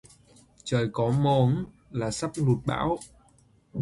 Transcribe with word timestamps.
Trời 0.63 0.89
có 0.93 1.09
môống 1.11 1.65
là 1.91 2.11
sắp 2.11 2.31
lụt 2.35 2.59
bão 2.65 2.97